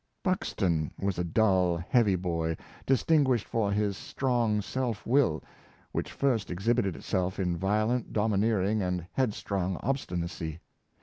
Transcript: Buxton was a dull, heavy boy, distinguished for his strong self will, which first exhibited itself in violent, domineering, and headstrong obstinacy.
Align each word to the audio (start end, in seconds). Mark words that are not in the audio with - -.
Buxton 0.23 0.89
was 0.99 1.19
a 1.19 1.23
dull, 1.23 1.77
heavy 1.77 2.15
boy, 2.15 2.57
distinguished 2.87 3.45
for 3.47 3.71
his 3.71 3.95
strong 3.95 4.59
self 4.59 5.05
will, 5.05 5.43
which 5.91 6.11
first 6.11 6.49
exhibited 6.49 6.95
itself 6.95 7.39
in 7.39 7.55
violent, 7.55 8.11
domineering, 8.11 8.81
and 8.81 9.05
headstrong 9.11 9.77
obstinacy. 9.83 10.59